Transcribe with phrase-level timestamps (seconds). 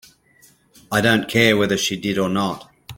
[0.91, 2.71] I don't care whether she did or not.